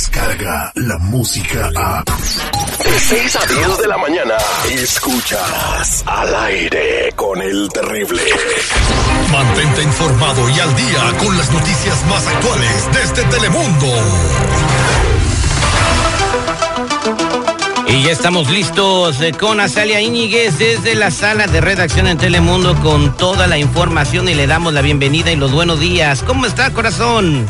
escucha 0.00 0.72
la 0.76 0.98
música 0.98 1.70
a... 1.76 2.02
De 2.02 2.98
6 2.98 3.36
a 3.36 3.46
10 3.46 3.78
de 3.78 3.86
la 3.86 3.98
mañana, 3.98 4.34
escuchas 4.70 6.02
al 6.06 6.34
aire 6.34 7.12
con 7.14 7.42
el 7.42 7.68
terrible. 7.68 8.22
Mantente 9.30 9.82
informado 9.82 10.48
y 10.48 10.58
al 10.58 10.74
día 10.74 11.18
con 11.18 11.36
las 11.36 11.52
noticias 11.52 12.06
más 12.06 12.26
actuales 12.26 12.88
desde 12.94 13.24
Telemundo. 13.24 13.86
Y 17.86 18.02
ya 18.04 18.12
estamos 18.12 18.48
listos 18.48 19.20
eh, 19.20 19.32
con 19.32 19.60
Azalia 19.60 20.00
Íñiguez 20.00 20.58
desde 20.58 20.94
la 20.94 21.10
sala 21.10 21.46
de 21.46 21.60
redacción 21.60 22.06
en 22.06 22.16
Telemundo 22.16 22.74
con 22.76 23.14
toda 23.18 23.46
la 23.46 23.58
información 23.58 24.28
y 24.30 24.34
le 24.34 24.46
damos 24.46 24.72
la 24.72 24.80
bienvenida 24.80 25.30
y 25.30 25.36
los 25.36 25.52
buenos 25.52 25.78
días. 25.78 26.22
¿Cómo 26.22 26.46
está, 26.46 26.72
corazón? 26.72 27.46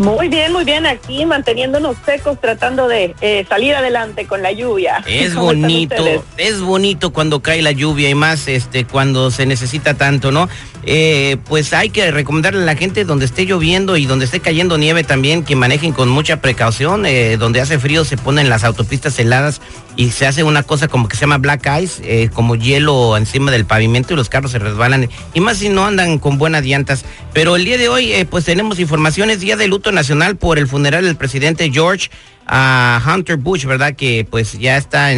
Muy 0.00 0.28
bien, 0.28 0.50
muy 0.50 0.64
bien, 0.64 0.86
aquí 0.86 1.26
manteniéndonos 1.26 1.94
secos, 2.06 2.40
tratando 2.40 2.88
de 2.88 3.14
eh, 3.20 3.44
salir 3.46 3.74
adelante 3.74 4.24
con 4.24 4.42
la 4.42 4.50
lluvia. 4.50 5.04
Es 5.06 5.34
¿Cómo 5.34 5.52
están 5.52 5.70
bonito, 5.70 6.24
es 6.38 6.60
bonito 6.62 7.12
cuando 7.12 7.42
cae 7.42 7.60
la 7.60 7.72
lluvia 7.72 8.08
y 8.08 8.14
más 8.14 8.48
este 8.48 8.86
cuando 8.86 9.30
se 9.30 9.44
necesita 9.44 9.92
tanto, 9.92 10.32
¿no? 10.32 10.48
Eh, 10.84 11.36
pues 11.44 11.74
hay 11.74 11.90
que 11.90 12.10
recomendarle 12.10 12.62
a 12.62 12.64
la 12.64 12.76
gente 12.76 13.04
donde 13.04 13.26
esté 13.26 13.44
lloviendo 13.44 13.98
y 13.98 14.06
donde 14.06 14.24
esté 14.24 14.40
cayendo 14.40 14.78
nieve 14.78 15.04
también 15.04 15.44
que 15.44 15.54
manejen 15.54 15.92
con 15.92 16.08
mucha 16.08 16.40
precaución. 16.40 17.04
eh, 17.04 17.36
donde 17.38 17.60
hace 17.60 17.78
frío 17.78 18.06
se 18.06 18.16
ponen 18.16 18.48
las 18.48 18.64
autopistas 18.64 19.18
heladas 19.18 19.60
y 19.96 20.12
se 20.12 20.26
hace 20.26 20.44
una 20.44 20.62
cosa 20.62 20.88
como 20.88 21.08
que 21.08 21.16
se 21.16 21.22
llama 21.22 21.36
black 21.36 21.68
ice, 21.82 22.30
como 22.30 22.56
hielo 22.56 23.18
encima 23.18 23.50
del 23.50 23.66
pavimento 23.66 24.14
y 24.14 24.16
los 24.16 24.30
carros 24.30 24.52
se 24.52 24.58
resbalan. 24.58 25.10
Y 25.34 25.40
más 25.40 25.58
si 25.58 25.68
no 25.68 25.84
andan 25.84 26.18
con 26.18 26.38
buenas 26.38 26.64
llantas. 26.64 27.04
Pero 27.34 27.56
el 27.56 27.66
día 27.66 27.76
de 27.76 27.90
hoy, 27.90 28.26
pues 28.30 28.46
tenemos 28.46 28.78
informaciones, 28.78 29.40
día 29.40 29.56
de 29.56 29.68
luto 29.68 29.89
nacional 29.92 30.36
por 30.36 30.58
el 30.58 30.66
funeral 30.66 31.04
del 31.04 31.16
presidente 31.16 31.70
George 31.70 32.10
a 32.46 33.00
Hunter 33.06 33.36
Bush, 33.36 33.64
¿verdad? 33.64 33.94
Que 33.94 34.26
pues 34.28 34.58
ya 34.58 34.76
está 34.76 35.08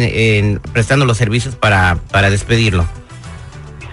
prestando 0.71 1.05
los 1.05 1.17
servicios 1.17 1.55
para, 1.55 1.97
para 2.11 2.29
despedirlo. 2.29 2.85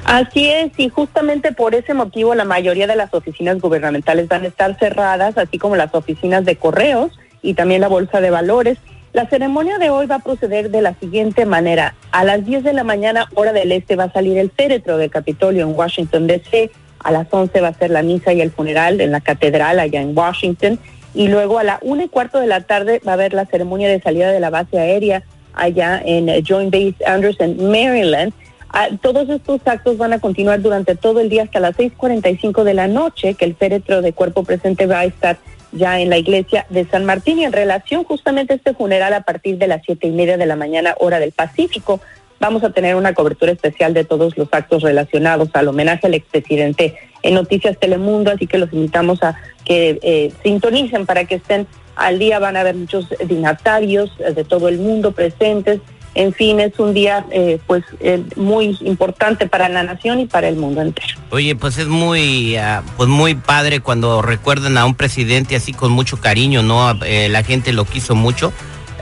Así 0.05 0.49
es, 0.49 0.73
y 0.77 0.89
justamente 0.89 1.53
por 1.53 1.75
ese 1.75 1.95
motivo 1.95 2.35
la 2.35 2.45
mayoría 2.45 2.87
de 2.87 2.97
las 2.97 3.15
oficinas 3.15 3.61
gubernamentales 3.61 4.29
van 4.29 4.45
a 4.45 4.49
estar 4.49 4.77
cerradas, 4.79 5.39
así 5.39 5.59
como 5.59 5.77
las 5.77 5.95
oficinas 5.95 6.45
de 6.45 6.57
correos 6.57 7.13
y 7.43 7.55
también 7.55 7.81
la 7.81 7.89
bolsa 7.89 8.21
de 8.21 8.31
valores. 8.31 8.79
La 9.13 9.29
ceremonia 9.29 9.79
de 9.79 9.91
hoy 9.91 10.07
va 10.07 10.17
a 10.17 10.21
proceder 10.21 10.71
de 10.71 10.83
la 10.83 10.95
siguiente 10.95 11.45
manera. 11.45 11.95
A 12.13 12.25
las 12.25 12.45
10 12.45 12.63
de 12.63 12.73
la 12.73 12.85
mañana, 12.85 13.29
hora 13.35 13.53
del 13.53 13.73
este, 13.73 13.97
va 13.97 14.05
a 14.05 14.13
salir 14.13 14.39
el 14.39 14.51
féretro 14.51 14.99
del 14.99 15.11
Capitolio 15.11 15.65
en 15.65 15.75
Washington, 15.75 16.27
D.C. 16.29 16.71
A 17.03 17.11
las 17.13 17.27
11 17.31 17.61
va 17.61 17.69
a 17.69 17.75
ser 17.75 17.91
la 17.91 18.03
misa 18.03 18.33
y 18.33 18.41
el 18.41 18.51
funeral 18.51 19.01
en 19.01 19.13
la 19.13 19.21
catedral 19.21 19.79
allá 19.79 20.01
en 20.01 20.17
Washington. 20.17 20.79
Y 21.15 21.29
luego 21.29 21.59
a 21.59 21.65
la 21.65 21.79
una 21.83 22.05
y 22.05 22.09
cuarto 22.09 22.39
de 22.39 22.47
la 22.47 22.61
tarde 22.63 23.01
va 23.07 23.13
a 23.13 23.15
haber 23.15 23.35
la 23.35 23.47
ceremonia 23.47 23.89
de 23.89 24.01
salida 24.01 24.31
de 24.31 24.41
la 24.41 24.51
base 24.51 24.79
aérea 24.79 25.23
allá 25.55 26.01
en 26.05 26.29
eh, 26.29 26.43
Joint 26.47 26.73
Base 26.73 26.97
Anderson, 27.07 27.57
Maryland. 27.71 28.33
Ah, 28.73 28.89
todos 29.03 29.29
estos 29.29 29.61
actos 29.65 29.99
van 29.99 30.13
a 30.13 30.21
continuar 30.21 30.61
durante 30.61 30.95
todo 30.95 31.21
el 31.21 31.29
día 31.29 31.43
hasta 31.43 31.59
las 31.59 31.77
6.45 31.77 32.63
de 32.63 32.75
la 32.75 32.87
noche, 32.87 33.35
que 33.35 33.45
el 33.45 33.57
féretro 33.57 34.01
de 34.01 34.13
cuerpo 34.13 34.45
presente 34.45 34.87
va 34.87 35.01
a 35.01 35.05
estar 35.05 35.39
ya 35.73 36.01
en 36.01 36.11
la 36.11 36.19
iglesia 36.19 36.67
de 36.71 36.85
San 36.87 37.05
Martín. 37.05 37.41
Y 37.41 37.45
en 37.45 37.53
relación 37.53 38.05
justamente 38.05 38.53
a 38.53 38.57
este 38.57 38.75
funeral, 38.75 39.13
a 39.13 39.23
partir 39.23 39.59
de 39.59 39.67
las 39.67 39.83
siete 39.85 40.07
y 40.07 40.13
media 40.13 40.37
de 40.37 40.47
la 40.47 40.55
mañana, 40.55 40.95
hora 41.01 41.19
del 41.19 41.33
Pacífico, 41.33 42.01
vamos 42.41 42.65
a 42.65 42.71
tener 42.71 42.97
una 42.97 43.15
cobertura 43.15 43.53
especial 43.53 43.95
de 43.95 44.05
todos 44.05 44.37
los 44.37 44.49
actos 44.51 44.83
relacionados 44.83 45.51
al 45.53 45.69
homenaje 45.69 46.07
al 46.07 46.15
expresidente 46.15 46.97
en 47.23 47.35
Noticias 47.35 47.79
Telemundo, 47.79 48.33
así 48.33 48.47
que 48.47 48.59
los 48.59 48.73
invitamos 48.73 49.23
a 49.23 49.37
que 49.65 50.01
eh, 50.03 50.33
sintonicen 50.43 51.07
para 51.07 51.27
que 51.27 51.37
estén 51.37 51.67
al 51.95 52.19
día. 52.19 52.39
Van 52.39 52.57
a 52.57 52.61
haber 52.61 52.75
muchos 52.75 53.07
dignatarios 53.25 54.11
eh, 54.19 54.33
de 54.33 54.45
todo 54.45 54.69
el 54.69 54.79
mundo 54.79 55.13
presentes. 55.13 55.81
En 56.15 56.33
fin, 56.33 56.59
es 56.59 56.77
un 56.79 56.93
día 56.93 57.25
eh, 57.31 57.61
pues 57.69 57.85
eh, 58.01 58.23
muy 58.35 58.77
importante 58.81 59.47
para 59.47 59.69
la 59.69 59.85
nación 59.85 60.19
y 60.19 60.27
para 60.27 60.49
el 60.49 60.57
mundo 60.57 60.83
entero. 60.83 61.15
Oye, 61.31 61.55
pues 61.55 61.79
es 61.79 61.87
muy, 61.87 62.57
ah, 62.57 62.83
pues 62.97 63.09
muy 63.09 63.37
padre 63.37 63.79
cuando 63.79 64.21
recuerdan 64.21 64.77
a 64.77 64.87
un 64.87 64.97
presidente 64.97 65.55
así 65.55 65.73
con 65.73 65.93
mucho 65.93 66.17
cariño, 66.17 66.63
¿no? 66.65 66.91
Eh, 67.05 67.29
la 67.29 67.45
gente 67.45 67.73
lo 67.73 67.85
quiso 67.85 68.17
mucho 68.17 68.53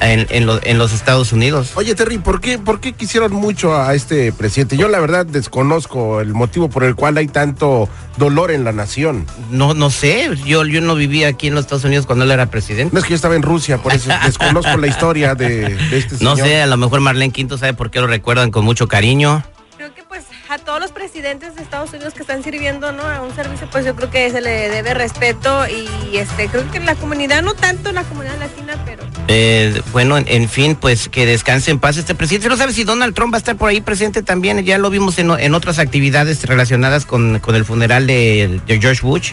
en, 0.01 0.27
en, 0.31 0.47
lo- 0.47 0.61
en 0.63 0.79
los 0.79 0.93
Estados 0.93 1.33
Unidos. 1.33 1.73
Oye, 1.75 1.95
Terry, 1.95 2.19
¿por 2.19 2.41
qué, 2.41 2.59
¿por 2.59 2.81
qué 2.81 2.93
quisieron 2.93 3.33
mucho 3.33 3.77
a 3.77 3.95
este 3.95 4.33
presidente? 4.33 4.77
Yo 4.77 4.89
la 4.89 5.01
verdad 5.01 5.27
desconozco 5.27 6.21
el 6.21 6.35
motivo 6.35 6.69
por 6.69 6.85
el 6.85 6.95
cual 6.95 7.17
hay 7.19 7.29
tanto 7.29 7.89
dolor 8.17 8.51
en 8.51 8.65
la 8.65 8.73
nación. 8.73 9.27
No, 9.51 9.75
no 9.75 9.91
sé, 9.91 10.31
yo, 10.45 10.65
yo 10.65 10.81
no 10.81 10.95
vivía 10.95 11.29
aquí 11.29 11.49
en 11.49 11.55
los 11.55 11.65
Estados 11.65 11.85
Unidos 11.85 12.07
cuando 12.07 12.25
él 12.25 12.31
era 12.31 12.47
presidente. 12.47 12.93
No 12.93 12.99
es 13.01 13.05
que 13.05 13.11
yo 13.11 13.17
estaba 13.17 13.37
en 13.37 13.43
Rusia, 13.43 13.79
por 13.79 13.93
eso 13.93 14.11
desconozco 14.25 14.77
la 14.77 14.87
historia 14.87 15.35
de, 15.35 15.75
de 15.77 15.99
este 15.99 16.15
No 16.25 16.35
señor. 16.37 16.49
sé, 16.49 16.63
a 16.63 16.67
lo 16.67 16.77
mejor 16.77 17.01
Marlene 17.01 17.33
Quinto 17.33 17.59
sabe 17.59 17.75
por 17.75 17.91
qué 17.91 18.01
lo 18.01 18.07
recuerdan 18.07 18.51
con 18.51 18.65
mucho 18.65 18.89
cariño. 18.89 19.43
Creo 19.77 19.95
que 19.95 20.03
pues 20.03 20.25
a 20.49 20.59
todos 20.59 20.81
los 20.81 20.91
presidentes 20.91 21.55
de 21.55 21.63
Estados 21.63 21.93
Unidos 21.93 22.15
que 22.15 22.23
están 22.23 22.43
sirviendo 22.43 22.91
¿no? 22.91 23.03
a 23.05 23.21
un 23.23 23.33
servicio, 23.37 23.69
pues 23.71 23.85
yo 23.85 23.95
creo 23.95 24.11
que 24.11 24.29
se 24.31 24.41
le 24.41 24.69
debe 24.71 24.93
respeto 24.95 25.65
y 25.69 26.17
este 26.17 26.49
creo 26.49 26.69
que 26.71 26.79
en 26.79 26.87
la 26.87 26.95
comunidad, 26.97 27.43
no 27.43 27.55
tanto 27.55 27.91
en 27.91 27.95
la 27.95 28.03
comunidad 28.03 28.39
latina, 28.39 28.75
pero 28.85 28.98
Eh, 29.31 29.83
bueno, 29.93 30.17
en, 30.17 30.49
fin, 30.49 30.75
pues 30.75 31.11
que 31.11 31.27
descanse 31.27 31.71
en 31.71 31.79
paz 31.79 31.99
este 31.99 32.15
presidente. 32.15 32.49
¿No 32.49 32.57
sabes 32.57 32.75
si 32.75 32.85
Donald 32.85 33.15
Trump 33.15 33.33
va 33.35 33.37
a 33.37 33.39
estar 33.39 33.57
por 33.57 33.69
ahí 33.69 33.83
presente 33.83 34.23
también? 34.23 34.65
Ya 34.65 34.79
lo 34.79 34.89
vimos 34.89 35.19
en, 35.19 35.31
en 35.31 35.55
otras 35.55 35.79
actividades 35.79 36.45
relacionadas 36.47 37.05
con, 37.05 37.39
con 37.39 37.55
el 37.55 37.67
funeral 37.67 38.07
de, 38.07 38.61
de 38.67 38.81
George 38.81 39.03
Bush. 39.03 39.33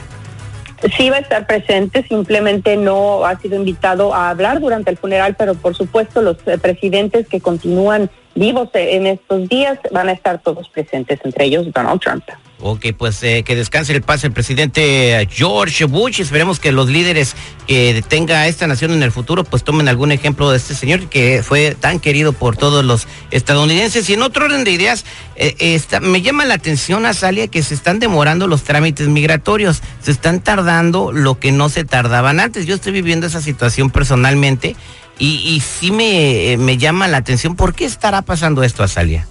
Sí 0.97 1.09
va 1.09 1.16
a 1.16 1.19
estar 1.19 1.47
presente, 1.47 2.05
simplemente 2.07 2.75
no 2.75 3.25
ha 3.25 3.39
sido 3.39 3.55
invitado 3.55 4.13
a 4.13 4.29
hablar 4.29 4.59
durante 4.59 4.91
el 4.91 4.97
funeral, 4.97 5.35
pero 5.38 5.55
por 5.55 5.75
supuesto 5.75 6.22
los 6.22 6.38
eh, 6.45 6.57
presidentes 6.57 7.28
que 7.28 7.39
continúan 7.39 8.09
vivos 8.35 8.69
eh, 8.73 8.96
en 8.96 9.07
estos 9.07 9.50
días 9.50 9.79
van 9.91 10.09
a 10.09 10.12
estar 10.12 10.41
todos 10.41 10.69
presentes, 10.69 11.19
entre 11.23 11.46
ellos 11.46 11.72
Donald 11.73 12.01
Trump. 12.01 12.23
Ok, 12.62 12.85
pues 12.97 13.22
eh, 13.22 13.44
que 13.44 13.56
descanse 13.56 13.94
el 13.94 14.01
paz 14.01 14.23
el 14.23 14.31
presidente 14.31 15.22
eh, 15.22 15.28
George 15.29 15.85
Bush. 15.85 16.22
Esperemos 16.22 16.59
que 16.59 16.72
los 16.72 16.90
líderes 16.90 17.35
que 17.68 18.01
tenga 18.07 18.47
esta 18.47 18.66
nación 18.66 18.91
en 18.91 19.03
el 19.03 19.12
futuro 19.12 19.44
pues 19.44 19.63
tomen 19.63 19.90
algún 19.90 20.13
ejemplo 20.13 20.50
de 20.50 20.57
este 20.57 20.73
señor 20.73 21.09
que 21.09 21.44
fue 21.44 21.75
tan 21.75 22.00
querido 22.00 22.31
por 22.31 22.56
todos 22.56 22.85
los 22.85 23.07
estadounidenses. 23.29 24.09
Y 24.09 24.13
en 24.13 24.22
otro 24.22 24.46
orden 24.46 24.63
de 24.63 24.72
ideas, 24.72 25.03
eh, 25.35 25.79
me 26.02 26.22
llama 26.22 26.46
la 26.46 26.53
atención, 26.53 27.06
Azalia, 27.06 27.50
que 27.50 27.62
se 27.62 27.73
están 27.73 28.00
demorando 28.00 28.47
los 28.47 28.63
trámites 28.63 29.09
migratorios. 29.09 29.84
Se 30.02 30.12
están 30.12 30.40
tardando 30.40 31.12
lo 31.12 31.38
que 31.38 31.52
no 31.52 31.67
se 31.67 31.84
tardaban 31.84 32.40
antes. 32.40 32.66
Yo 32.66 32.75
estoy 32.75 32.94
viviendo 32.94 33.28
esa 33.28 33.41
situación 33.41 33.90
personalmente 33.90 34.78
y, 35.17 35.61
sí 35.61 35.91
me, 35.91 36.51
eh, 36.51 36.57
me 36.57 36.77
llama 36.77 37.07
la 37.07 37.17
atención. 37.17 37.55
¿Por 37.55 37.73
qué 37.73 37.85
estará 37.85 38.21
pasando 38.21 38.63
esto, 38.63 38.83
Azalia? 38.83 39.27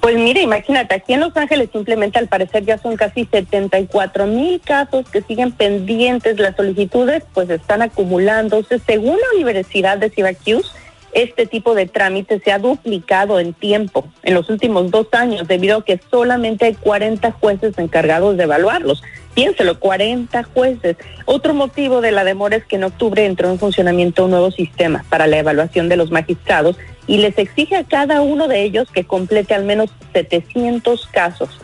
Pues 0.00 0.16
mire, 0.16 0.40
imagínate, 0.40 0.94
aquí 0.94 1.12
en 1.12 1.20
Los 1.20 1.36
Ángeles 1.36 1.68
simplemente 1.72 2.18
al 2.18 2.26
parecer 2.26 2.64
ya 2.64 2.78
son 2.78 2.96
casi 2.96 3.26
74 3.26 4.26
mil 4.26 4.58
casos 4.60 5.08
que 5.10 5.20
siguen 5.20 5.52
pendientes, 5.52 6.38
las 6.38 6.56
solicitudes 6.56 7.22
pues 7.34 7.50
están 7.50 7.82
acumulándose. 7.82 8.80
Según 8.86 9.18
la 9.18 9.36
Universidad 9.36 9.98
de 9.98 10.08
Syracuse, 10.08 10.70
este 11.12 11.46
tipo 11.46 11.74
de 11.74 11.86
trámite 11.86 12.40
se 12.40 12.52
ha 12.52 12.58
duplicado 12.58 13.40
en 13.40 13.52
tiempo 13.52 14.08
en 14.22 14.34
los 14.34 14.48
últimos 14.48 14.90
dos 14.90 15.08
años 15.12 15.48
debido 15.48 15.78
a 15.78 15.84
que 15.84 16.00
solamente 16.10 16.66
hay 16.66 16.74
40 16.74 17.32
jueces 17.32 17.76
encargados 17.78 18.36
de 18.36 18.44
evaluarlos. 18.44 19.02
Piénselo, 19.34 19.78
40 19.78 20.42
jueces. 20.44 20.96
Otro 21.24 21.54
motivo 21.54 22.00
de 22.00 22.12
la 22.12 22.24
demora 22.24 22.56
es 22.56 22.64
que 22.64 22.76
en 22.76 22.84
octubre 22.84 23.24
entró 23.24 23.50
en 23.50 23.58
funcionamiento 23.58 24.24
un 24.24 24.32
nuevo 24.32 24.50
sistema 24.50 25.04
para 25.08 25.26
la 25.26 25.38
evaluación 25.38 25.88
de 25.88 25.96
los 25.96 26.10
magistrados 26.10 26.76
y 27.06 27.18
les 27.18 27.38
exige 27.38 27.76
a 27.76 27.84
cada 27.84 28.22
uno 28.22 28.48
de 28.48 28.62
ellos 28.62 28.88
que 28.90 29.04
complete 29.04 29.54
al 29.54 29.64
menos 29.64 29.90
700 30.12 31.06
casos. 31.06 31.60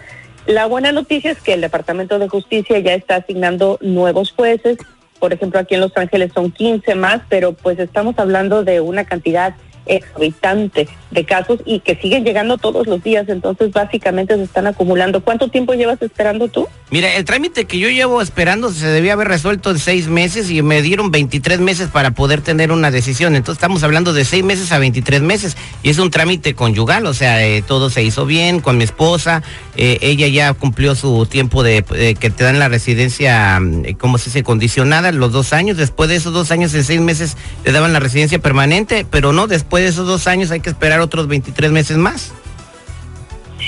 La 0.47 0.67
buena 0.67 0.93
noticia 0.93 1.33
es 1.33 1.41
que 1.41 1.55
el 1.55 1.61
Departamento 1.61 2.21
de 2.21 2.29
Justicia 2.29 2.79
ya 2.79 2.95
está 2.95 3.17
asignando 3.17 3.79
nuevos 3.81 4.33
jueces. 4.33 4.79
Por 5.19 5.33
ejemplo, 5.33 5.59
aquí 5.59 5.75
en 5.75 5.81
Los 5.81 5.97
Ángeles 5.97 6.33
son 6.35 6.51
15 6.51 6.95
más, 6.95 7.21
pero 7.29 7.53
pues 7.53 7.79
estamos 7.79 8.15
hablando 8.19 8.65
de 8.65 8.81
una 8.81 9.05
cantidad 9.05 9.55
exorbitante 9.87 10.89
de 11.11 11.25
casos 11.25 11.61
y 11.65 11.81
que 11.81 11.97
siguen 11.97 12.25
llegando 12.25 12.59
todos 12.59 12.87
los 12.87 13.03
días. 13.03 13.29
Entonces, 13.29 13.73
básicamente 13.73 14.37
se 14.37 14.43
están 14.43 14.67
acumulando. 14.67 15.21
¿Cuánto 15.23 15.49
tiempo 15.49 15.75
llevas 15.75 16.01
esperando 16.03 16.49
tú? 16.49 16.67
Mira, 16.91 17.15
el 17.15 17.25
trámite 17.25 17.65
que 17.65 17.79
yo 17.79 17.89
llevo 17.89 18.23
esperando 18.23 18.71
se 18.71 18.87
debía 18.87 19.15
haber 19.15 19.29
resuelto 19.29 19.71
en 19.71 19.79
seis 19.79 20.09
meses 20.09 20.51
y 20.51 20.63
me 20.63 20.83
dieron 20.83 21.11
23 21.11 21.59
meses 21.61 21.89
para 21.89 22.13
poder 22.13 22.41
tener 22.43 22.71
una 22.71 22.91
decisión. 22.91 23.35
Entonces 23.35 23.59
estamos 23.59 23.83
hablando 23.83 24.13
de 24.13 24.25
seis 24.25 24.45
meses 24.45 24.71
a 24.73 24.79
23 24.79 25.23
meses 25.23 25.57
y 25.83 25.91
es 25.91 25.99
un 25.99 26.11
trámite 26.11 26.55
conyugal, 26.55 27.07
o 27.07 27.15
sea, 27.15 27.45
eh, 27.45 27.63
todo 27.63 27.91
se 27.91 28.03
hizo 28.03 28.27
bien 28.27 28.61
con 28.61 28.79
mi 28.79 28.85
esposa. 28.85 29.43
eh, 29.77 29.99
ella 30.01 30.29
ya 30.29 30.53
cumplió 30.55 30.95
su 30.95 31.27
tiempo 31.27 31.63
de, 31.63 31.83
de 31.83 32.15
que 32.15 32.31
te 32.31 32.45
dan 32.45 32.59
la 32.59 32.69
residencia, 32.69 33.61
¿cómo 33.99 34.19
se 34.19 34.27
dice? 34.27 34.43
Condicionada, 34.43 35.13
los 35.13 35.33
dos 35.33 35.53
años. 35.53 35.77
Después 35.77 36.09
de 36.09 36.17
esos 36.17 36.33
dos 36.33 36.51
años, 36.51 36.73
en 36.75 36.85
seis 36.85 37.01
meses, 37.01 37.37
te 37.65 37.73
daban 37.73 37.93
la 37.93 38.01
residencia 38.01 38.39
permanente, 38.39 39.07
pero 39.11 39.33
no, 39.33 39.47
después 39.47 39.76
de 39.83 39.89
esos 39.89 40.07
dos 40.07 40.27
años 40.27 40.51
hay 40.51 40.61
que 40.61 40.71
esperar 40.71 41.01
otros 41.01 41.27
23 41.29 41.71
meses 41.71 41.97
más. 41.97 42.33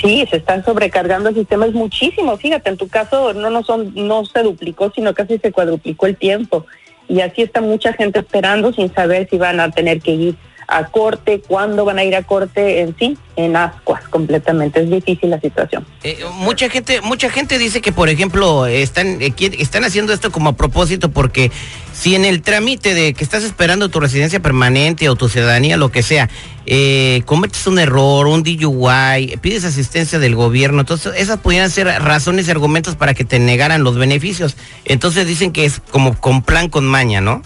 Sí, 0.01 0.25
se 0.29 0.37
están 0.37 0.63
sobrecargando 0.63 1.29
el 1.29 1.35
sistema, 1.35 1.65
es 1.65 1.73
muchísimo. 1.73 2.37
Fíjate, 2.37 2.69
en 2.69 2.77
tu 2.77 2.87
caso 2.87 3.33
no, 3.33 3.49
no, 3.49 3.63
son, 3.63 3.93
no 3.95 4.25
se 4.25 4.43
duplicó, 4.43 4.91
sino 4.95 5.13
casi 5.13 5.37
se 5.39 5.51
cuadruplicó 5.51 6.05
el 6.05 6.15
tiempo. 6.15 6.65
y 7.07 7.21
así 7.21 7.41
está 7.41 7.59
mucha 7.59 7.91
gente 7.93 8.19
esperando 8.19 8.71
sin 8.71 8.93
saber 8.93 9.27
si 9.29 9.37
van 9.37 9.59
a 9.59 9.71
tener 9.71 9.99
que 10.01 10.11
ir 10.11 10.35
a 10.69 10.85
corte, 10.85 11.41
cuándo 11.45 11.83
van 11.83 11.97
a 11.97 12.03
ir 12.03 12.15
a 12.15 12.23
corte, 12.23 12.81
en 12.81 12.95
sí, 12.97 13.17
en 13.35 13.55
ascuas 13.55 14.07
completamente. 14.09 14.81
Es 14.81 14.89
difícil 14.89 15.31
la 15.31 15.39
situación. 15.39 15.85
Eh, 16.03 16.23
mucha 16.33 16.69
gente, 16.69 17.01
mucha 17.01 17.29
gente 17.29 17.57
dice 17.57 17.81
que, 17.81 17.91
por 17.91 18.09
ejemplo, 18.09 18.67
están, 18.67 19.21
eh, 19.21 19.33
están 19.57 19.83
haciendo 19.83 20.13
esto 20.13 20.31
como 20.31 20.51
a 20.51 20.53
propósito 20.55 21.09
porque 21.09 21.51
si 21.91 22.15
en 22.15 22.23
el 22.23 22.41
trámite 22.41 22.93
de 22.93 23.13
que 23.13 23.23
estás 23.23 23.43
esperando 23.43 23.89
tu 23.89 23.99
residencia 23.99 24.39
permanente 24.39 25.09
o 25.09 25.15
tu 25.15 25.27
ciudadanía, 25.27 25.75
lo 25.75 25.91
que 25.91 26.03
sea, 26.03 26.29
eh, 26.65 27.23
cometes 27.25 27.65
un 27.65 27.79
error, 27.79 28.27
un 28.27 28.43
DUI, 28.43 29.37
pides 29.41 29.65
asistencia 29.65 30.19
del 30.19 30.35
gobierno, 30.35 30.81
entonces 30.81 31.13
esas 31.17 31.39
pudieran 31.39 31.71
ser 31.71 31.87
razones 31.87 32.47
y 32.47 32.51
argumentos 32.51 32.95
para 32.95 33.15
que 33.15 33.25
te 33.25 33.39
negaran 33.39 33.83
los 33.83 33.97
beneficios. 33.97 34.55
Entonces 34.85 35.25
dicen 35.25 35.51
que 35.51 35.65
es 35.65 35.81
como 35.91 36.15
con 36.15 36.43
plan 36.43 36.69
con 36.69 36.85
maña, 36.85 37.21
¿no? 37.21 37.41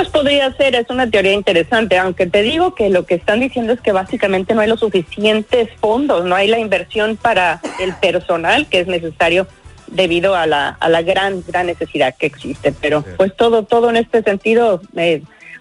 Pues 0.00 0.08
podría 0.08 0.50
ser, 0.54 0.74
es 0.76 0.88
una 0.88 1.10
teoría 1.10 1.34
interesante, 1.34 1.98
aunque 1.98 2.26
te 2.26 2.40
digo 2.40 2.74
que 2.74 2.88
lo 2.88 3.04
que 3.04 3.16
están 3.16 3.38
diciendo 3.38 3.74
es 3.74 3.82
que 3.82 3.92
básicamente 3.92 4.54
no 4.54 4.62
hay 4.62 4.68
los 4.68 4.80
suficientes 4.80 5.68
fondos, 5.78 6.24
no 6.24 6.34
hay 6.34 6.48
la 6.48 6.58
inversión 6.58 7.18
para 7.18 7.60
el 7.78 7.92
personal 7.96 8.66
que 8.66 8.80
es 8.80 8.86
necesario 8.86 9.46
debido 9.88 10.34
a 10.34 10.46
la, 10.46 10.70
a 10.70 10.88
la 10.88 11.02
gran, 11.02 11.44
gran 11.46 11.66
necesidad 11.66 12.14
que 12.16 12.24
existe. 12.24 12.72
Pero 12.80 13.04
pues 13.18 13.36
todo, 13.36 13.64
todo 13.64 13.90
en 13.90 13.96
este 13.96 14.22
sentido 14.22 14.80
eh, 14.96 15.20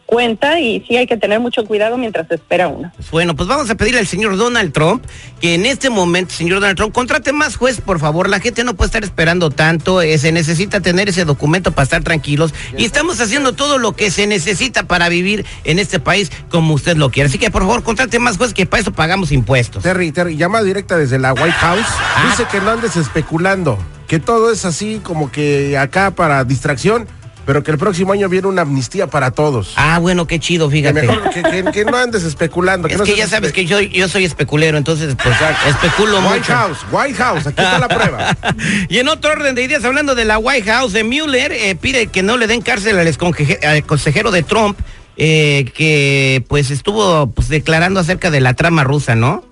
cuenta 0.10 0.60
y 0.60 0.84
sí 0.88 0.98
hay 0.98 1.06
que 1.06 1.18
tener 1.18 1.40
mucho 1.40 1.64
cuidado 1.66 1.96
mientras 1.96 2.28
se 2.28 2.36
espera 2.36 2.68
uno. 2.68 2.92
Bueno, 3.12 3.36
pues 3.36 3.48
vamos 3.48 3.70
a 3.70 3.76
pedirle 3.76 4.00
al 4.00 4.08
señor 4.08 4.38
Donald 4.38 4.74
Trump 4.74 5.06
que 5.40 5.54
en 5.54 5.68
este 5.68 5.92
momento, 5.92 6.34
señor 6.34 6.60
Donald 6.60 6.76
Trump, 6.76 6.94
contrate 6.94 7.32
más 7.32 7.56
juez, 7.58 7.80
por 7.80 8.00
favor. 8.00 8.28
La 8.28 8.40
gente 8.40 8.64
no 8.64 8.74
puede 8.76 8.88
estar 8.88 9.04
esperando 9.04 9.52
tanto. 9.52 10.02
eh, 10.02 10.18
se 10.18 10.32
necesita 10.32 10.82
tener 10.82 11.10
ese 11.10 11.26
documento 11.26 11.72
para 11.72 11.84
estar 11.84 12.04
tranquilos. 12.04 12.56
Y 12.76 12.86
estamos 12.86 13.22
haciendo 13.22 13.54
todo 13.54 13.78
lo 13.78 13.96
que 13.96 14.10
se 14.10 14.26
necesita 14.26 14.84
para 14.84 15.10
vivir 15.10 15.46
en 15.64 15.78
este 15.78 16.00
país 16.00 16.32
como 16.50 16.74
usted 16.74 16.98
lo 16.98 17.12
quiere. 17.12 17.30
Así 17.30 17.38
que, 17.38 17.52
por 17.52 17.62
favor, 17.62 17.84
contrate 17.84 18.18
más 18.18 18.38
juez, 18.38 18.56
que 18.56 18.66
para 18.66 18.82
eso 18.82 18.92
pagamos 18.92 19.32
impuestos. 19.32 19.84
Terry, 19.84 20.12
Terry, 20.12 20.38
llama 20.38 20.64
directa 20.64 20.98
desde 20.98 21.20
la 21.20 21.34
White 21.34 21.52
House. 21.52 21.86
Dice 22.32 22.46
que 22.52 22.60
no 22.62 22.72
andes 22.72 22.96
especulando, 22.96 23.78
que 24.08 24.20
todo 24.20 24.52
es 24.52 24.66
así 24.66 25.00
como 25.04 25.32
que 25.32 25.78
acá 25.78 26.12
para 26.12 26.44
distracción, 26.44 27.08
pero 27.50 27.64
que 27.64 27.72
el 27.72 27.80
próximo 27.80 28.14
año 28.14 28.30
viene 28.30 28.46
una 28.48 28.62
amnistía 28.62 29.08
para 29.08 29.32
todos. 29.32 29.74
Ah, 29.76 29.98
bueno, 29.98 30.28
qué 30.28 30.40
chido, 30.40 30.70
Que 30.70 30.76
fíjate. 30.78 31.02
mejor 31.02 31.30
que, 31.32 31.42
que- 31.42 31.72
que 31.72 31.84
no 31.84 31.98
andes 31.98 32.24
especulando. 32.24 32.88
Es 32.88 32.96
no 32.96 33.04
que 33.06 33.16
ya 33.16 33.28
sabes 33.28 33.50
espe- 33.50 33.56
que 33.56 33.66
yo, 33.66 33.80
yo 33.82 34.08
soy 34.08 34.24
especulero, 34.26 34.78
entonces 34.78 35.16
pues 35.16 35.36
especulo 35.68 36.20
White 36.20 36.30
mucho. 36.42 36.54
House, 36.54 36.78
White 36.92 37.16
House, 37.16 37.48
aquí 37.48 37.60
está 37.60 37.80
la 37.80 37.88
prueba. 37.88 38.38
y 38.90 39.00
en 39.00 39.08
otro 39.08 39.32
orden 39.32 39.56
de 39.56 39.64
ideas, 39.64 39.84
hablando 39.84 40.14
de 40.14 40.26
la 40.26 40.38
White 40.38 40.70
House, 40.72 40.94
de 40.94 41.04
Mueller 41.04 41.52
eh, 41.52 41.76
pide 41.76 42.06
que 42.06 42.22
no 42.22 42.38
le 42.38 42.46
den 42.46 42.62
cárcel 42.62 43.00
al 43.00 43.84
consejero 43.88 44.30
de 44.30 44.44
Trump, 44.44 44.78
eh, 45.18 45.66
que 45.74 46.46
pues 46.50 46.70
estuvo 46.70 47.32
pues, 47.32 47.50
declarando 47.50 48.00
acerca 48.00 48.30
de 48.30 48.42
la 48.42 48.54
trama 48.54 48.84
rusa, 48.84 49.16
¿no? 49.16 49.44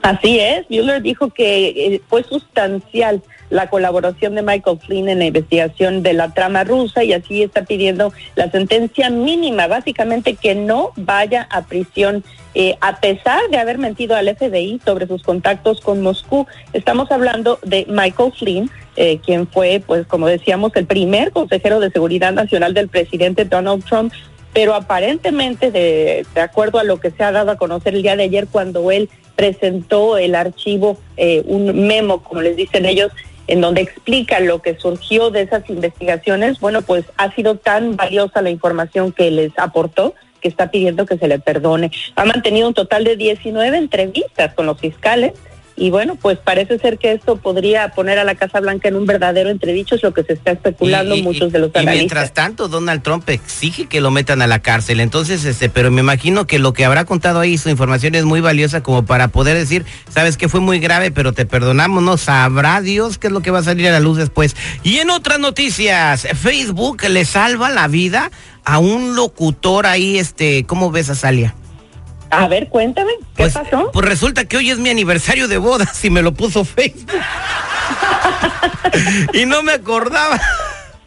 Así 0.00 0.38
es, 0.40 0.64
Mueller 0.70 1.02
dijo 1.02 1.28
que 1.28 1.68
eh, 1.68 2.00
fue 2.08 2.22
sustancial 2.24 3.22
la 3.50 3.68
colaboración 3.70 4.34
de 4.34 4.42
Michael 4.42 4.78
Flynn 4.78 5.08
en 5.08 5.18
la 5.20 5.26
investigación 5.26 6.02
de 6.02 6.12
la 6.12 6.32
trama 6.32 6.64
rusa 6.64 7.04
y 7.04 7.12
así 7.12 7.42
está 7.42 7.64
pidiendo 7.64 8.12
la 8.36 8.50
sentencia 8.50 9.10
mínima, 9.10 9.66
básicamente 9.66 10.34
que 10.34 10.54
no 10.54 10.92
vaya 10.96 11.46
a 11.50 11.66
prisión 11.66 12.24
eh, 12.54 12.76
a 12.80 13.00
pesar 13.00 13.40
de 13.50 13.58
haber 13.58 13.78
mentido 13.78 14.16
al 14.16 14.34
FBI 14.34 14.80
sobre 14.84 15.06
sus 15.06 15.22
contactos 15.22 15.80
con 15.80 16.02
Moscú. 16.02 16.46
Estamos 16.72 17.10
hablando 17.10 17.58
de 17.62 17.86
Michael 17.88 18.32
Flynn, 18.32 18.70
eh, 18.96 19.18
quien 19.24 19.46
fue, 19.46 19.82
pues 19.86 20.06
como 20.06 20.26
decíamos, 20.26 20.72
el 20.74 20.86
primer 20.86 21.30
consejero 21.30 21.78
de 21.80 21.90
seguridad 21.90 22.32
nacional 22.32 22.74
del 22.74 22.88
presidente 22.88 23.44
Donald 23.44 23.84
Trump 23.84 24.12
pero 24.52 24.74
aparentemente, 24.74 25.70
de, 25.70 26.26
de 26.34 26.40
acuerdo 26.40 26.78
a 26.78 26.84
lo 26.84 26.98
que 26.98 27.10
se 27.12 27.22
ha 27.22 27.30
dado 27.30 27.52
a 27.52 27.56
conocer 27.56 27.94
el 27.94 28.02
día 28.02 28.16
de 28.16 28.24
ayer, 28.24 28.48
cuando 28.50 28.90
él 28.90 29.08
presentó 29.36 30.18
el 30.18 30.34
archivo, 30.34 30.98
eh, 31.16 31.44
un 31.46 31.86
memo, 31.86 32.24
como 32.24 32.42
les 32.42 32.56
dicen 32.56 32.86
ellos, 32.86 33.12
en 33.48 33.60
donde 33.60 33.80
explica 33.80 34.38
lo 34.40 34.62
que 34.62 34.78
surgió 34.78 35.30
de 35.30 35.42
esas 35.42 35.68
investigaciones, 35.68 36.60
bueno, 36.60 36.82
pues 36.82 37.04
ha 37.16 37.34
sido 37.34 37.56
tan 37.56 37.96
valiosa 37.96 38.42
la 38.42 38.50
información 38.50 39.10
que 39.10 39.30
les 39.30 39.58
aportó 39.58 40.14
que 40.40 40.48
está 40.48 40.70
pidiendo 40.70 41.04
que 41.04 41.18
se 41.18 41.26
le 41.26 41.40
perdone. 41.40 41.90
Ha 42.14 42.24
mantenido 42.24 42.68
un 42.68 42.74
total 42.74 43.02
de 43.02 43.16
19 43.16 43.76
entrevistas 43.76 44.54
con 44.54 44.66
los 44.66 44.78
fiscales 44.78 45.32
y 45.78 45.90
bueno, 45.90 46.16
pues 46.16 46.38
parece 46.38 46.78
ser 46.78 46.98
que 46.98 47.12
esto 47.12 47.36
podría 47.36 47.88
poner 47.90 48.18
a 48.18 48.24
la 48.24 48.34
Casa 48.34 48.60
Blanca 48.60 48.88
en 48.88 48.96
un 48.96 49.06
verdadero 49.06 49.50
entredicho, 49.50 49.94
es 49.94 50.02
lo 50.02 50.12
que 50.12 50.22
se 50.24 50.34
está 50.34 50.52
especulando 50.52 51.14
Y- 51.14 51.20
y- 51.20 51.22
muchos 51.22 51.52
de 51.52 51.58
los 51.60 51.68
y 51.74 51.78
analistas. 51.78 51.94
mientras 51.96 52.34
tanto, 52.34 52.68
Donald 52.68 53.02
Trump 53.02 53.28
exige 53.28 53.86
que 53.86 54.00
lo 54.00 54.10
metan 54.10 54.42
a 54.42 54.46
la 54.46 54.58
cárcel. 54.60 55.00
Entonces, 55.00 55.44
este, 55.44 55.68
pero 55.70 55.90
me 55.90 56.00
imagino 56.00 56.46
que 56.46 56.58
lo 56.58 56.72
que 56.72 56.84
habrá 56.84 57.04
contado 57.04 57.40
ahí, 57.40 57.56
su 57.58 57.68
información 57.70 58.14
es 58.14 58.24
muy 58.24 58.40
valiosa 58.40 58.82
como 58.82 59.04
para 59.04 59.28
poder 59.28 59.56
decir, 59.56 59.84
sabes 60.10 60.36
que 60.36 60.48
fue 60.48 60.60
muy 60.60 60.78
grave, 60.80 61.10
pero 61.10 61.32
te 61.32 61.46
perdonamos, 61.46 62.02
no 62.02 62.16
sabrá 62.16 62.80
Dios 62.80 63.18
qué 63.18 63.28
es 63.28 63.32
lo 63.32 63.40
que 63.40 63.50
va 63.50 63.60
a 63.60 63.62
salir 63.64 63.86
a 63.88 63.92
la 63.92 64.00
luz 64.00 64.18
después. 64.18 64.56
Y 64.82 64.98
en 64.98 65.10
otras 65.10 65.38
noticias, 65.38 66.26
Facebook 66.34 67.02
le 67.08 67.24
salva 67.24 67.70
la 67.70 67.88
vida 67.88 68.30
a 68.64 68.78
un 68.78 69.16
locutor 69.16 69.86
ahí, 69.86 70.18
este, 70.18 70.64
¿cómo 70.64 70.90
ves 70.90 71.08
a 71.10 71.14
Salia? 71.14 71.54
A 72.30 72.46
ver, 72.48 72.68
cuéntame, 72.68 73.10
¿qué 73.36 73.44
Pues, 73.44 73.54
pasó? 73.54 73.90
pues 73.92 74.06
resulta 74.06 74.44
que 74.44 74.56
hoy 74.58 74.70
es 74.70 74.78
mi 74.78 74.90
aniversario 74.90 75.48
de 75.48 75.58
bodas 75.58 76.04
y 76.04 76.10
me 76.10 76.22
lo 76.22 76.32
puso 76.32 76.64
Facebook. 76.64 77.10
y 79.32 79.46
no 79.46 79.62
me 79.62 79.72
acordaba. 79.72 80.40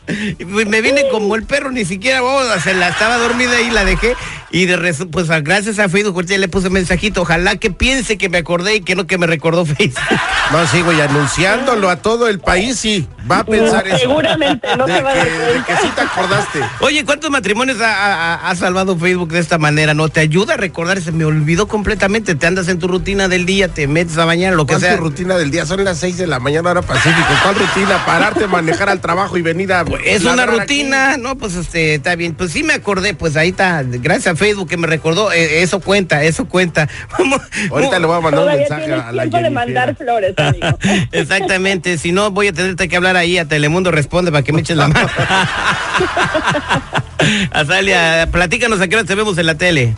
Y 0.08 0.46
pues 0.46 0.68
me 0.68 0.82
vine 0.82 1.08
como 1.10 1.36
el 1.36 1.44
perro, 1.44 1.72
ni 1.72 1.86
siquiera 1.86 2.22
boda, 2.22 2.60
se 2.60 2.74
la 2.74 2.90
estaba 2.90 3.18
dormida 3.18 3.62
y 3.62 3.70
la 3.70 3.86
dejé. 3.86 4.16
Y 4.54 4.66
de 4.66 4.78
resu- 4.78 5.10
pues 5.10 5.28
gracias 5.44 5.80
a 5.80 5.88
Facebook 5.88 6.14
ahorita 6.16 6.34
ya 6.34 6.40
le 6.40 6.48
puse 6.50 6.70
mensajito. 6.70 7.22
Ojalá 7.22 7.56
que 7.56 7.72
piense 7.72 8.18
que 8.18 8.28
me 8.28 8.40
acordé 8.40 8.76
y 8.76 8.82
que 8.82 8.96
no 8.96 9.08
que 9.08 9.18
me 9.18 9.26
recordó 9.28 9.66
Facebook. 9.78 10.04
No, 10.52 10.68
sí, 10.68 10.82
güey, 10.82 11.00
anunciándolo 11.00 11.90
a 11.90 11.96
todo 11.96 12.28
el 12.28 12.40
país, 12.40 12.78
sí, 12.78 13.08
va 13.32 13.40
a 13.40 13.44
pensar 13.46 13.88
eso. 13.88 14.00
Seguramente 14.00 14.68
no 14.76 14.86
de 14.86 14.96
se 14.96 15.02
va 15.02 15.12
a 15.12 15.16
dar 15.16 15.26
que, 15.26 15.32
de 15.34 15.46
cuenta. 15.54 15.66
que 15.66 15.76
sí 15.78 15.88
te 15.96 16.02
acordaste. 16.02 16.60
Oye, 16.82 17.06
¿cuántos 17.06 17.30
matrimonios 17.32 17.80
ha, 17.80 17.94
ha- 18.36 18.50
ha 18.50 18.56
salvado 18.56 18.98
Facebook 18.98 19.32
de 19.32 19.40
esta 19.40 19.58
manera? 19.58 19.94
¿No? 19.94 20.10
Te 20.10 20.20
ayuda 20.20 20.56
a 20.56 20.58
recordar, 20.58 21.00
se 21.02 21.14
me 21.14 21.24
olvidó 21.24 21.70
completamente. 21.70 22.36
Te 22.36 22.46
andas 22.48 22.68
en 22.68 22.80
tu 22.80 22.90
rutina 22.90 23.30
del 23.30 23.46
día, 23.46 23.70
te 23.70 23.88
metes 23.88 24.18
a 24.18 24.26
bañar, 24.26 24.54
lo 24.56 24.66
que 24.66 24.74
¿Cuál 24.74 24.84
es 24.84 24.90
sea. 24.90 24.98
tu 24.98 25.04
rutina 25.06 25.38
del 25.38 25.52
día? 25.52 25.66
Son 25.66 25.82
las 25.86 25.98
6 26.00 26.18
de 26.18 26.28
la 26.28 26.40
mañana 26.40 26.72
hora 26.72 26.82
pacífico. 26.82 27.28
¿Cuál 27.44 27.56
rutina? 27.56 28.06
Pararte, 28.06 28.48
manejar 28.48 28.90
al 28.90 29.00
trabajo 29.00 29.38
y 29.38 29.42
venir 29.42 29.72
a... 29.72 29.86
Es 30.04 30.26
una 30.26 30.46
rutina, 30.46 31.16
no, 31.16 31.38
pues 31.38 31.56
este, 31.56 31.96
está 31.96 32.16
bien. 32.16 32.34
Pues 32.36 32.52
sí 32.52 32.64
me 32.64 32.74
acordé, 32.74 33.14
pues 33.14 33.38
ahí 33.38 33.50
está, 33.50 33.82
gracias 33.86 34.28
a 34.28 34.36
Facebook 34.42 34.68
que 34.68 34.76
me 34.76 34.88
recordó, 34.88 35.32
eh, 35.32 35.62
eso 35.62 35.80
cuenta, 35.80 36.24
eso 36.24 36.46
cuenta. 36.46 36.90
Vamos-. 37.12 37.42
Ahorita 37.70 38.00
le 38.00 38.08
voy 38.08 38.18
a 38.18 38.22
mandar 38.22 38.44
un 38.44 38.58
mensaje 38.58 38.92
a 38.92 39.12
la 39.12 39.28
de 39.28 39.50
mandar 39.52 39.96
flores, 39.96 40.34
amigo. 40.36 40.80
Exactamente, 41.12 42.00
si 42.00 42.12
no 42.12 42.32
voy 42.32 42.48
a 42.48 42.54
tenerte 42.54 42.90
que 42.90 42.96
hablar 42.96 43.18
ahí 43.18 43.38
a 43.38 43.46
Telemundo 43.46 43.92
Responde 43.92 44.32
para 44.32 44.44
que 44.44 44.52
me 44.52 44.62
eches 44.62 44.78
la 44.78 44.88
mano. 44.88 45.08
Azalia, 47.52 48.30
platícanos 48.32 48.82
a 48.82 48.88
qué 48.88 48.96
hora 48.96 49.06
te 49.06 49.14
vemos 49.14 49.38
en 49.38 49.46
la 49.46 49.54
tele. 49.56 49.96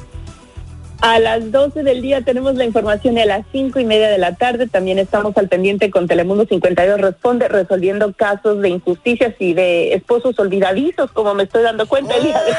A 1.03 1.19
las 1.19 1.51
12 1.51 1.83
del 1.83 2.01
día 2.01 2.21
tenemos 2.21 2.55
la 2.55 2.63
información 2.63 3.17
y 3.17 3.21
a 3.21 3.25
las 3.25 3.45
cinco 3.51 3.77
y 3.77 3.83
media 3.83 4.07
de 4.07 4.17
la 4.17 4.35
tarde 4.35 4.67
también 4.67 4.99
estamos 4.99 5.35
al 5.35 5.49
pendiente 5.49 5.91
con 5.91 6.07
Telemundo 6.07 6.45
52 6.45 7.01
Responde, 7.01 7.49
resolviendo 7.49 8.13
casos 8.13 8.61
de 8.61 8.69
injusticias 8.69 9.35
y 9.37 9.53
de 9.53 9.95
esposos 9.95 10.39
olvidadizos, 10.39 11.11
como 11.11 11.33
me 11.33 11.43
estoy 11.43 11.63
dando 11.63 11.87
cuenta 11.89 12.15
el 12.15 12.23
día 12.23 12.41
de 12.41 12.53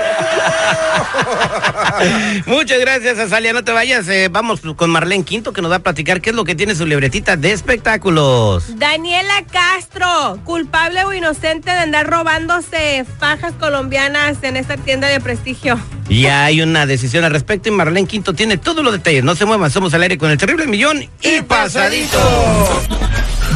Muchas 2.53 2.81
gracias, 2.81 3.19
Azalia, 3.19 3.55
no 3.55 3.65
te 3.65 3.73
vayas. 3.73 4.07
eh, 4.11 4.29
vamos 4.31 4.61
con 4.77 4.91
Marlene 4.91 5.25
Quinto 5.25 5.55
que 5.55 5.63
nos 5.63 5.71
va 5.71 5.77
a 5.77 5.83
platicar 5.83 6.21
qué 6.21 6.29
es 6.29 6.37
lo 6.37 6.45
que 6.45 6.55
tiene 6.55 6.75
su 6.75 6.85
libretita 6.85 7.39
de 7.39 7.51
espectáculos. 7.51 8.79
Daniela 8.79 9.43
Castro, 9.51 10.39
culpable 10.45 11.03
o 11.05 11.15
inocente 11.15 11.71
de 11.71 11.79
andar 11.79 12.11
robándose 12.11 13.07
fajas 13.19 13.55
colombianas 13.55 14.43
en 14.43 14.59
esta 14.59 14.77
tienda 14.77 15.09
de 15.09 15.19
prestigio. 15.21 15.79
Ya 16.21 16.45
hay 16.45 16.63
una 16.63 16.87
decisión 16.87 17.25
al 17.25 17.33
respecto 17.33 17.69
y 17.69 17.73
Marlene 17.73 18.07
Quinto 18.07 18.35
tiene 18.35 18.57
todos 18.57 18.85
los 18.85 18.93
detalles. 18.93 19.25
No 19.25 19.35
se 19.35 19.45
muevan, 19.45 19.71
somos 19.71 19.93
al 19.95 20.03
aire 20.03 20.17
con 20.17 20.31
el 20.31 20.39
terrible 20.39 20.67
millón 20.67 21.05
y 21.21 21.43
pasadito. 21.43 22.19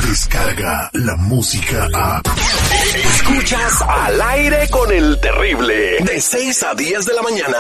Descarga 0.09 0.91
la 0.95 1.15
música 1.17 1.89
a. 1.95 2.21
Escuchas 3.15 3.83
al 3.83 4.21
aire 4.21 4.69
con 4.71 4.91
el 4.91 5.21
terrible. 5.21 5.99
De 6.01 6.21
6 6.21 6.63
a 6.65 6.75
10 6.75 7.05
de 7.05 7.15
la 7.15 7.23
mañana. 7.23 7.59